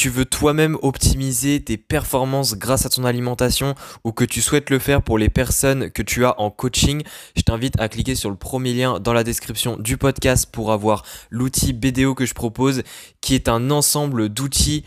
tu 0.00 0.08
veux 0.08 0.24
toi-même 0.24 0.78
optimiser 0.80 1.62
tes 1.62 1.76
performances 1.76 2.56
grâce 2.56 2.86
à 2.86 2.88
ton 2.88 3.04
alimentation 3.04 3.74
ou 4.02 4.12
que 4.12 4.24
tu 4.24 4.40
souhaites 4.40 4.70
le 4.70 4.78
faire 4.78 5.02
pour 5.02 5.18
les 5.18 5.28
personnes 5.28 5.90
que 5.90 6.00
tu 6.00 6.24
as 6.24 6.40
en 6.40 6.50
coaching, 6.50 7.02
je 7.36 7.42
t'invite 7.42 7.78
à 7.78 7.90
cliquer 7.90 8.14
sur 8.14 8.30
le 8.30 8.36
premier 8.36 8.72
lien 8.72 8.98
dans 8.98 9.12
la 9.12 9.24
description 9.24 9.76
du 9.76 9.98
podcast 9.98 10.48
pour 10.50 10.72
avoir 10.72 11.04
l'outil 11.28 11.74
BDO 11.74 12.14
que 12.14 12.24
je 12.24 12.32
propose 12.32 12.82
qui 13.20 13.34
est 13.34 13.46
un 13.46 13.70
ensemble 13.70 14.30
d'outils 14.30 14.84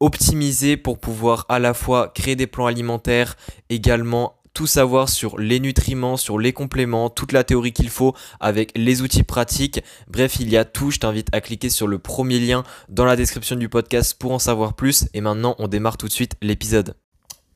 optimisés 0.00 0.76
pour 0.76 0.98
pouvoir 0.98 1.46
à 1.48 1.60
la 1.60 1.72
fois 1.72 2.08
créer 2.08 2.34
des 2.34 2.48
plans 2.48 2.66
alimentaires, 2.66 3.36
également 3.68 4.39
tout 4.60 4.66
savoir 4.66 5.08
sur 5.08 5.38
les 5.38 5.58
nutriments, 5.58 6.18
sur 6.18 6.38
les 6.38 6.52
compléments, 6.52 7.08
toute 7.08 7.32
la 7.32 7.44
théorie 7.44 7.72
qu'il 7.72 7.88
faut 7.88 8.14
avec 8.40 8.76
les 8.76 9.00
outils 9.00 9.22
pratiques. 9.22 9.82
Bref, 10.06 10.36
il 10.38 10.50
y 10.50 10.58
a 10.58 10.66
tout. 10.66 10.90
Je 10.90 10.98
t'invite 10.98 11.28
à 11.32 11.40
cliquer 11.40 11.70
sur 11.70 11.86
le 11.86 11.98
premier 11.98 12.38
lien 12.38 12.62
dans 12.90 13.06
la 13.06 13.16
description 13.16 13.56
du 13.56 13.70
podcast 13.70 14.18
pour 14.18 14.32
en 14.32 14.38
savoir 14.38 14.74
plus. 14.74 15.08
Et 15.14 15.22
maintenant, 15.22 15.54
on 15.60 15.66
démarre 15.66 15.96
tout 15.96 16.08
de 16.08 16.12
suite 16.12 16.34
l'épisode. 16.42 16.94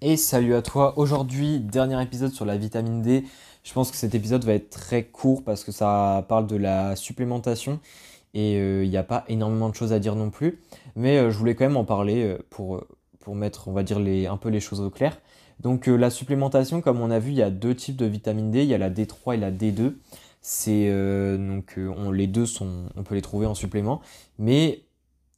Et 0.00 0.16
salut 0.16 0.54
à 0.54 0.62
toi. 0.62 0.98
Aujourd'hui, 0.98 1.60
dernier 1.60 2.02
épisode 2.02 2.32
sur 2.32 2.46
la 2.46 2.56
vitamine 2.56 3.02
D. 3.02 3.24
Je 3.64 3.72
pense 3.74 3.90
que 3.90 3.98
cet 3.98 4.14
épisode 4.14 4.42
va 4.46 4.54
être 4.54 4.70
très 4.70 5.04
court 5.04 5.44
parce 5.44 5.62
que 5.62 5.72
ça 5.72 6.24
parle 6.26 6.46
de 6.46 6.56
la 6.56 6.96
supplémentation 6.96 7.80
et 8.32 8.56
euh, 8.56 8.82
il 8.82 8.88
n'y 8.88 8.96
a 8.96 9.04
pas 9.04 9.26
énormément 9.28 9.68
de 9.68 9.74
choses 9.74 9.92
à 9.92 9.98
dire 9.98 10.16
non 10.16 10.30
plus. 10.30 10.62
Mais 10.96 11.18
euh, 11.18 11.30
je 11.30 11.36
voulais 11.36 11.54
quand 11.54 11.66
même 11.66 11.76
en 11.76 11.84
parler 11.84 12.22
euh, 12.22 12.38
pour, 12.48 12.82
pour 13.20 13.34
mettre, 13.34 13.68
on 13.68 13.72
va 13.72 13.82
dire, 13.82 13.98
un 13.98 14.36
peu 14.38 14.48
les 14.48 14.60
choses 14.60 14.80
au 14.80 14.88
clair. 14.88 15.18
Donc 15.60 15.88
euh, 15.88 15.96
la 15.96 16.10
supplémentation, 16.10 16.80
comme 16.80 17.00
on 17.00 17.10
a 17.10 17.18
vu, 17.18 17.30
il 17.30 17.36
y 17.36 17.42
a 17.42 17.50
deux 17.50 17.74
types 17.74 17.96
de 17.96 18.06
vitamine 18.06 18.50
D, 18.50 18.62
il 18.62 18.68
y 18.68 18.74
a 18.74 18.78
la 18.78 18.90
D3 18.90 19.34
et 19.34 19.36
la 19.36 19.50
D2. 19.50 19.94
C'est 20.40 20.88
euh, 20.88 21.38
donc 21.38 21.74
euh, 21.78 22.12
les 22.12 22.26
deux 22.26 22.46
sont, 22.46 22.86
on 22.96 23.02
peut 23.02 23.14
les 23.14 23.22
trouver 23.22 23.46
en 23.46 23.54
supplément, 23.54 24.00
mais 24.38 24.82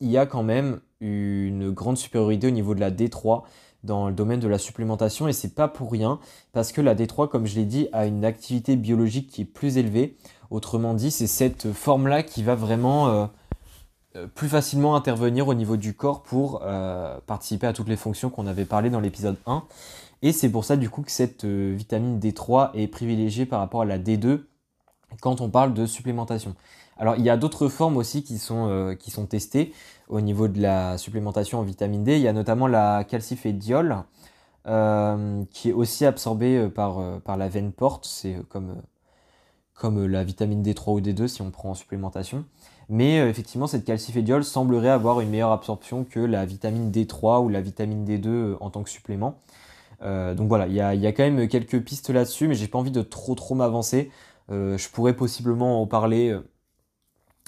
il 0.01 0.11
y 0.11 0.19
a 0.19 0.27
quand 0.27 0.43
même 0.43 0.81
une 1.01 1.71
grande 1.71 1.97
supériorité 1.97 2.49
au 2.49 2.51
niveau 2.51 2.75
de 2.75 2.81
la 2.81 2.91
D3 2.91 3.43
dans 3.85 4.09
le 4.09 4.15
domaine 4.15 4.41
de 4.41 4.49
la 4.49 4.59
supplémentation 4.59 5.29
et 5.29 5.33
c'est 5.33 5.55
pas 5.55 5.69
pour 5.69 5.93
rien 5.93 6.19
parce 6.53 6.73
que 6.73 6.81
la 6.81 6.95
D3 6.95 7.29
comme 7.29 7.47
je 7.47 7.55
l'ai 7.55 7.67
dit 7.67 7.89
a 7.93 8.07
une 8.07 8.25
activité 8.25 8.75
biologique 8.75 9.29
qui 9.29 9.43
est 9.43 9.47
plus 9.47 9.79
élevée. 9.79 10.17
Autrement 10.51 10.95
dit, 10.95 11.11
c'est 11.11 11.27
cette 11.27 11.73
forme 11.73 12.09
là 12.09 12.23
qui 12.23 12.43
va 12.43 12.55
vraiment 12.55 13.31
plus 14.35 14.49
facilement 14.49 14.97
intervenir 14.97 15.49
au 15.49 15.55
niveau 15.55 15.77
du 15.77 15.95
corps 15.95 16.23
pour 16.23 16.63
participer 17.27 17.67
à 17.67 17.73
toutes 17.73 17.89
les 17.89 17.97
fonctions 17.97 18.31
qu'on 18.31 18.47
avait 18.47 18.65
parlé 18.65 18.91
dans 18.91 19.01
l'épisode 19.01 19.37
1. 19.47 19.65
Et 20.23 20.33
c'est 20.33 20.51
pour 20.51 20.65
ça 20.65 20.77
du 20.77 20.91
coup 20.91 21.03
que 21.03 21.11
cette 21.11 21.45
euh, 21.45 21.75
vitamine 21.77 22.19
D3 22.19 22.71
est 22.75 22.89
privilégiée 22.89 23.47
par 23.47 23.61
rapport 23.61 23.83
à 23.83 23.85
la 23.85 23.99
D2 23.99 24.41
quand 25.21 25.41
on 25.41 25.51
parle 25.51 25.75
de 25.75 25.87
supplémentation. 25.87 26.55
Alors 26.99 27.17
il 27.17 27.25
y 27.25 27.31
a 27.31 27.37
d'autres 27.37 27.69
formes 27.69 27.97
aussi 27.97 28.23
qui 28.23 28.39
sont, 28.39 28.69
euh, 28.69 28.95
qui 28.95 29.11
sont 29.11 29.27
testées 29.27 29.73
au 30.09 30.21
niveau 30.21 30.49
de 30.49 30.61
la 30.61 30.99
supplémentation 30.99 31.61
en 31.61 31.63
vitamine 31.63 32.03
D. 32.03 32.17
Il 32.17 32.23
y 32.23 32.29
a 32.29 32.33
notamment 32.33 32.67
la 32.67 33.05
calcifédiol 33.05 33.99
euh, 34.67 35.45
qui 35.51 35.69
est 35.69 35.73
aussi 35.73 36.07
absorbée 36.07 36.69
par, 36.71 37.21
par 37.21 37.37
la 37.37 37.49
veine 37.49 37.73
porte. 37.73 38.07
C'est 38.07 38.37
comme, 38.49 38.83
comme 39.75 40.07
la 40.07 40.25
vitamine 40.25 40.63
D3 40.63 40.93
ou 40.93 41.01
D2 41.01 41.29
si 41.29 41.43
on 41.43 41.51
prend 41.51 41.71
en 41.71 41.75
supplémentation. 41.75 42.45
Mais 42.89 43.17
effectivement, 43.29 43.67
cette 43.67 43.85
calcifédiol 43.85 44.45
semblerait 44.45 44.91
avoir 44.91 45.21
une 45.21 45.31
meilleure 45.31 45.51
absorption 45.51 46.05
que 46.05 46.21
la 46.21 46.47
vitamine 46.47 46.91
D3 46.91 47.45
ou 47.45 47.49
la 47.49 47.61
vitamine 47.61 48.05
D2 48.05 48.57
en 48.61 48.71
tant 48.71 48.83
que 48.83 48.91
supplément. 48.91 49.41
Euh, 50.03 50.35
donc 50.35 50.49
voilà, 50.49 50.67
il 50.67 50.75
y 50.75 50.81
a, 50.81 51.13
quand 51.13 51.23
même 51.23 51.49
quelques 51.49 51.81
pistes 51.81 52.11
là-dessus, 52.11 52.49
mais 52.49 52.55
j'ai 52.55 52.69
pas 52.69 52.79
envie 52.79 52.91
de 52.91 53.03
trop 53.03 53.35
trop 53.35 53.55
m'avancer. 53.55 54.11
Euh, 54.51 54.79
je 54.79 54.89
pourrais 54.89 55.15
possiblement 55.15 55.83
en 55.83 55.87
parler 55.87 56.31
euh, 56.31 56.41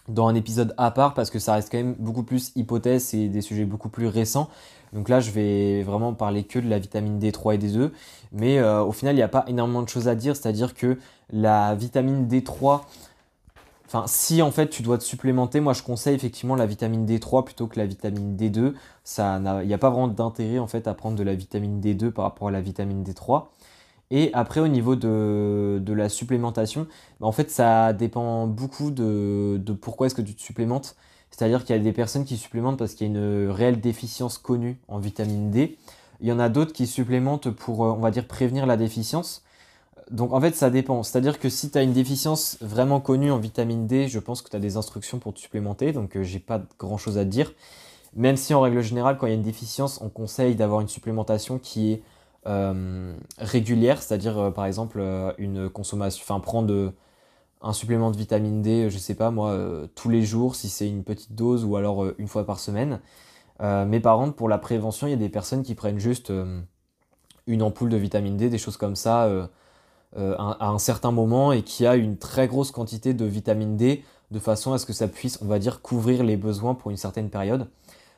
dans 0.08 0.26
un 0.26 0.34
épisode 0.34 0.74
à 0.76 0.90
part 0.90 1.14
parce 1.14 1.30
que 1.30 1.38
ça 1.38 1.54
reste 1.54 1.70
quand 1.70 1.78
même 1.78 1.94
beaucoup 1.98 2.22
plus 2.24 2.52
hypothèse 2.56 3.14
et 3.14 3.28
des 3.28 3.42
sujets 3.42 3.64
beaucoup 3.64 3.88
plus 3.88 4.06
récents. 4.06 4.48
Donc 4.92 5.08
là, 5.10 5.20
je 5.20 5.30
vais 5.30 5.82
vraiment 5.82 6.14
parler 6.14 6.44
que 6.44 6.58
de 6.58 6.68
la 6.68 6.78
vitamine 6.78 7.18
D3 7.18 7.54
et 7.54 7.58
D2. 7.58 7.90
Mais 8.32 8.62
au 8.62 8.92
final, 8.92 9.14
il 9.14 9.18
n'y 9.18 9.22
a 9.22 9.28
pas 9.28 9.44
énormément 9.46 9.82
de 9.82 9.88
choses 9.88 10.08
à 10.08 10.14
dire. 10.14 10.34
C'est-à-dire 10.34 10.72
que 10.72 10.98
la 11.30 11.74
vitamine 11.74 12.26
D3 12.26 12.80
Enfin, 13.88 14.04
si 14.06 14.42
en 14.42 14.50
fait 14.50 14.68
tu 14.68 14.82
dois 14.82 14.98
te 14.98 15.02
supplémenter, 15.02 15.60
moi 15.60 15.72
je 15.72 15.82
conseille 15.82 16.14
effectivement 16.14 16.54
la 16.56 16.66
vitamine 16.66 17.06
D3 17.06 17.42
plutôt 17.42 17.66
que 17.68 17.78
la 17.78 17.86
vitamine 17.86 18.36
D2. 18.36 18.74
Il 19.62 19.66
n'y 19.66 19.72
a 19.72 19.78
pas 19.78 19.88
vraiment 19.88 20.08
d'intérêt 20.08 20.58
en 20.58 20.66
fait 20.66 20.86
à 20.86 20.92
prendre 20.92 21.16
de 21.16 21.22
la 21.22 21.34
vitamine 21.34 21.80
D2 21.80 22.10
par 22.10 22.26
rapport 22.26 22.48
à 22.48 22.50
la 22.50 22.60
vitamine 22.60 23.02
D3. 23.02 23.46
Et 24.10 24.30
après 24.34 24.60
au 24.60 24.68
niveau 24.68 24.94
de, 24.94 25.82
la 25.86 26.10
supplémentation, 26.10 26.86
en 27.22 27.32
fait 27.32 27.50
ça 27.50 27.94
dépend 27.94 28.46
beaucoup 28.46 28.90
de, 28.90 29.58
pourquoi 29.80 30.08
est-ce 30.08 30.14
que 30.14 30.22
tu 30.22 30.34
te 30.34 30.42
supplémentes. 30.42 30.94
C'est-à-dire 31.30 31.64
qu'il 31.64 31.74
y 31.74 31.78
a 31.78 31.82
des 31.82 31.92
personnes 31.92 32.26
qui 32.26 32.36
supplémentent 32.36 32.78
parce 32.78 32.92
qu'il 32.92 33.06
y 33.06 33.10
a 33.10 33.12
une 33.14 33.48
réelle 33.50 33.80
déficience 33.80 34.36
connue 34.36 34.78
en 34.88 34.98
vitamine 34.98 35.50
D. 35.50 35.78
Il 36.20 36.28
y 36.28 36.32
en 36.32 36.38
a 36.38 36.50
d'autres 36.50 36.74
qui 36.74 36.86
supplémentent 36.86 37.50
pour, 37.50 37.84
euh, 37.84 37.92
on 37.92 38.00
va 38.00 38.10
dire, 38.10 38.26
prévenir 38.26 38.66
la 38.66 38.76
déficience. 38.76 39.44
Donc 40.10 40.32
en 40.32 40.40
fait, 40.40 40.54
ça 40.54 40.70
dépend. 40.70 41.02
C'est-à-dire 41.02 41.38
que 41.38 41.48
si 41.48 41.70
tu 41.70 41.78
as 41.78 41.82
une 41.82 41.92
déficience 41.92 42.58
vraiment 42.60 43.00
connue 43.00 43.30
en 43.30 43.38
vitamine 43.38 43.86
D, 43.86 44.08
je 44.08 44.18
pense 44.18 44.42
que 44.42 44.50
tu 44.50 44.56
as 44.56 44.60
des 44.60 44.76
instructions 44.76 45.18
pour 45.18 45.34
te 45.34 45.38
supplémenter. 45.38 45.92
Donc 45.92 46.16
euh, 46.16 46.22
j'ai 46.22 46.38
pas 46.38 46.62
grand-chose 46.78 47.18
à 47.18 47.24
te 47.24 47.30
dire. 47.30 47.52
Même 48.14 48.36
si 48.36 48.54
en 48.54 48.60
règle 48.60 48.80
générale, 48.80 49.18
quand 49.18 49.26
il 49.26 49.30
y 49.30 49.32
a 49.32 49.36
une 49.36 49.42
déficience, 49.42 50.00
on 50.02 50.08
conseille 50.08 50.54
d'avoir 50.54 50.80
une 50.80 50.88
supplémentation 50.88 51.58
qui 51.58 51.92
est 51.92 52.02
euh, 52.46 53.14
régulière. 53.38 54.02
C'est-à-dire 54.02 54.38
euh, 54.38 54.50
par 54.50 54.66
exemple 54.66 55.02
une 55.38 55.68
consommation, 55.68 56.22
enfin 56.22 56.40
prendre 56.40 56.92
un 57.60 57.72
supplément 57.72 58.10
de 58.10 58.16
vitamine 58.16 58.62
D, 58.62 58.88
je 58.88 58.98
sais 58.98 59.14
pas 59.14 59.30
moi, 59.30 59.58
tous 59.96 60.08
les 60.08 60.22
jours 60.22 60.54
si 60.54 60.68
c'est 60.68 60.88
une 60.88 61.02
petite 61.02 61.34
dose 61.34 61.64
ou 61.64 61.76
alors 61.76 62.06
une 62.18 62.28
fois 62.28 62.46
par 62.46 62.60
semaine. 62.60 63.00
mais 63.60 63.98
par 63.98 64.16
contre, 64.18 64.36
pour 64.36 64.48
la 64.48 64.58
prévention, 64.58 65.08
il 65.08 65.10
y 65.10 65.14
a 65.14 65.16
des 65.16 65.28
personnes 65.28 65.64
qui 65.64 65.74
prennent 65.74 65.98
juste 65.98 66.32
une 67.48 67.62
ampoule 67.62 67.88
de 67.88 67.96
vitamine 67.96 68.36
D, 68.36 68.48
des 68.50 68.58
choses 68.58 68.76
comme 68.76 68.94
ça 68.94 69.24
euh, 69.24 69.46
à 70.16 70.68
un 70.68 70.78
certain 70.78 71.12
moment 71.12 71.52
et 71.52 71.62
qui 71.62 71.86
a 71.86 71.94
une 71.94 72.16
très 72.16 72.48
grosse 72.48 72.70
quantité 72.70 73.14
de 73.14 73.24
vitamine 73.24 73.76
D 73.76 74.02
de 74.30 74.38
façon 74.38 74.72
à 74.72 74.78
ce 74.78 74.86
que 74.86 74.92
ça 74.92 75.08
puisse, 75.08 75.38
on 75.42 75.46
va 75.46 75.58
dire, 75.58 75.80
couvrir 75.80 76.22
les 76.22 76.36
besoins 76.36 76.74
pour 76.74 76.90
une 76.90 76.96
certaine 76.96 77.30
période. 77.30 77.66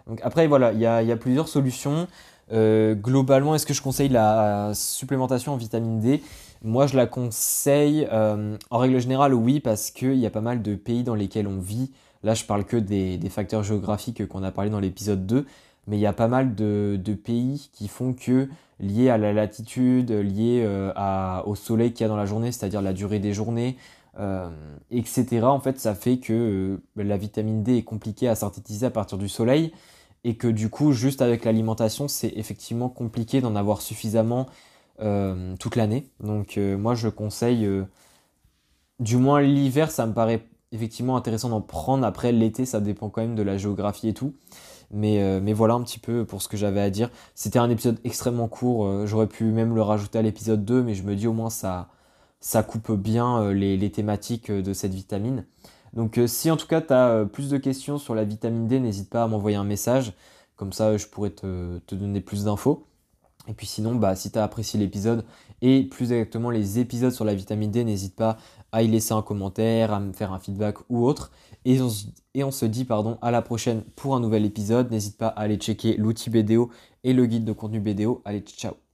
Donc 0.06 0.20
après, 0.22 0.46
voilà, 0.46 0.72
il 0.72 0.80
y 0.80 0.86
a, 0.86 1.16
plusieurs 1.16 1.48
solutions. 1.48 2.08
Euh, 2.52 2.94
globalement, 2.94 3.54
est-ce 3.54 3.66
que 3.66 3.74
je 3.74 3.82
conseille 3.82 4.08
la 4.08 4.72
supplémentation 4.74 5.52
en 5.52 5.56
vitamine 5.56 6.00
D? 6.00 6.22
Moi, 6.62 6.86
je 6.86 6.96
la 6.96 7.06
conseille 7.06 8.08
euh, 8.12 8.56
en 8.70 8.78
règle 8.78 8.98
générale, 8.98 9.34
oui, 9.34 9.60
parce 9.60 9.90
qu'il 9.90 10.16
y 10.16 10.26
a 10.26 10.30
pas 10.30 10.40
mal 10.40 10.62
de 10.62 10.74
pays 10.74 11.04
dans 11.04 11.14
lesquels 11.14 11.46
on 11.46 11.60
vit. 11.60 11.92
Là, 12.22 12.34
je 12.34 12.44
parle 12.44 12.64
que 12.64 12.76
des, 12.76 13.16
des 13.16 13.30
facteurs 13.30 13.62
géographiques 13.62 14.26
qu'on 14.26 14.42
a 14.42 14.50
parlé 14.50 14.68
dans 14.68 14.80
l'épisode 14.80 15.26
2 15.26 15.46
mais 15.86 15.96
il 15.96 16.00
y 16.00 16.06
a 16.06 16.12
pas 16.12 16.28
mal 16.28 16.54
de, 16.54 16.98
pays 17.24 17.70
qui 17.72 17.88
font 17.88 18.12
que, 18.12 18.48
lié 18.78 19.10
à 19.10 19.18
la 19.18 19.32
latitude, 19.32 20.10
lié 20.10 20.62
euh, 20.64 20.92
au 21.44 21.54
soleil 21.54 21.92
qu'il 21.92 22.02
y 22.02 22.04
a 22.04 22.08
dans 22.08 22.16
la 22.16 22.26
journée, 22.26 22.52
c'est-à-dire 22.52 22.82
la 22.82 22.92
durée 22.92 23.18
des 23.18 23.32
journées, 23.32 23.76
euh, 24.19 24.48
etc., 24.90 25.42
en 25.42 25.60
fait, 25.60 25.78
ça 25.78 25.94
fait 25.94 26.19
que 26.19 26.32
euh, 26.32 27.02
la 27.02 27.16
vitamine 27.16 27.62
D 27.62 27.76
est 27.76 27.82
compliquée 27.82 28.28
à 28.28 28.34
synthétiser 28.34 28.86
à 28.86 28.90
partir 28.90 29.19
du 29.19 29.28
soleil 29.28 29.72
et 30.24 30.36
que 30.36 30.48
du 30.48 30.69
coup, 30.69 30.92
juste 30.92 31.22
avec 31.22 31.44
l'alimentation, 31.44 32.08
c'est 32.08 32.32
effectivement 32.36 32.88
compliqué 32.88 33.40
d'en 33.40 33.56
avoir 33.56 33.80
suffisamment 33.80 34.46
toute 35.58 35.76
l'année. 35.76 36.10
Donc 36.22 36.58
moi, 36.58 36.94
je 36.94 37.08
conseille, 37.08 37.66
du 38.98 39.16
moins 39.16 39.40
l'hiver, 39.40 39.90
ça 39.90 40.04
me 40.04 40.12
paraît 40.12 40.46
effectivement 40.72 41.16
intéressant 41.16 41.48
d'en 41.48 41.62
prendre. 41.62 42.06
Après, 42.06 42.32
l'été, 42.32 42.66
ça 42.66 42.80
dépend 42.80 43.08
quand 43.08 43.22
même 43.22 43.34
de 43.34 43.42
la 43.42 43.56
géographie 43.56 44.08
et 44.08 44.14
tout. 44.14 44.34
Euh, 44.94 45.40
mais, 45.42 45.52
voilà 45.52 45.74
un 45.74 45.82
petit 45.82 45.98
peu 45.98 46.24
pour 46.24 46.42
ce 46.42 46.48
que 46.48 46.56
j'avais 46.56 46.80
à 46.80 46.90
dire. 46.90 47.10
C'était 47.34 47.58
un 47.58 47.70
épisode 47.70 47.98
extrêmement 48.04 48.48
court. 48.48 48.86
Euh, 48.86 49.06
j'aurais 49.06 49.26
pu 49.26 49.44
même 49.44 49.74
le 49.74 49.82
rajouter 49.82 50.18
à 50.18 50.22
l'épisode 50.22 50.64
2, 50.64 50.82
mais 50.82 50.94
je 50.94 51.02
me 51.02 51.14
dis 51.14 51.26
au 51.26 51.32
moins 51.32 51.50
ça, 51.50 51.88
ça 52.40 52.62
coupe 52.62 52.92
bien 52.92 53.40
euh, 53.42 53.52
les, 53.52 53.90
thématiques 53.90 54.50
de 54.50 54.72
cette 54.72 54.94
vitamine. 54.94 55.46
Donc 55.94 56.20
si 56.26 56.50
en 56.50 56.56
tout 56.56 56.69
cas 56.69 56.81
tu 56.81 56.92
as 56.92 57.25
plus 57.26 57.50
de 57.50 57.58
questions 57.58 57.98
sur 57.98 58.14
la 58.14 58.25
vitamine 58.25 58.69
D, 58.69 58.78
n'hésite 58.78 59.10
pas 59.10 59.25
à 59.25 59.26
m'envoyer 59.26 59.56
un 59.56 59.64
message. 59.64 60.12
Comme 60.56 60.72
ça, 60.72 60.96
je 60.96 61.06
pourrais 61.06 61.31
te, 61.31 61.78
te 61.78 61.94
donner 61.94 62.20
plus 62.20 62.44
d'infos. 62.44 62.86
Et 63.48 63.54
puis 63.54 63.66
sinon, 63.66 63.94
bah, 63.94 64.14
si 64.16 64.31
tu 64.31 64.38
as 64.38 64.44
apprécié 64.44 64.78
l'épisode 64.78 65.25
et 65.62 65.84
plus 65.84 66.12
exactement 66.12 66.50
les 66.50 66.78
épisodes 66.78 67.12
sur 67.12 67.25
la 67.25 67.34
vitamine 67.34 67.70
D, 67.70 67.84
n'hésite 67.84 68.14
pas 68.14 68.37
à 68.72 68.82
y 68.82 68.88
laisser 68.88 69.12
un 69.12 69.22
commentaire, 69.22 69.92
à 69.92 70.00
me 70.00 70.12
faire 70.12 70.32
un 70.32 70.38
feedback 70.38 70.76
ou 70.88 71.04
autre. 71.04 71.32
Et 71.64 71.81
on, 72.42 72.50
se 72.50 72.66
dit 72.66 72.84
pardon, 72.84 73.19
à 73.22 73.31
la 73.31 73.42
prochaine 73.42 73.82
pour 73.96 74.14
un 74.14 74.20
nouvel 74.20 74.44
épisode. 74.44 74.90
N'hésite 74.90 75.19
pas 75.19 75.28
à 75.28 75.40
aller 75.40 75.56
checker 75.56 75.96
l'outil 75.96 76.31
BDO 76.31 76.70
et 77.04 77.12
le 77.12 77.26
guide 77.26 77.44
de 77.44 77.52
contenu 77.52 77.81
BDO. 77.81 78.22
Allez, 78.25 78.40
ciao 78.40 78.89